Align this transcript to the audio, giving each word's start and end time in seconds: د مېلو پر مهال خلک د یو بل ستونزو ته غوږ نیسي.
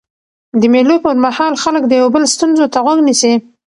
د 0.59 0.61
مېلو 0.73 0.95
پر 1.05 1.15
مهال 1.25 1.53
خلک 1.63 1.83
د 1.87 1.91
یو 2.01 2.07
بل 2.15 2.23
ستونزو 2.33 2.65
ته 2.73 2.79
غوږ 2.85 2.99
نیسي. 3.07 3.33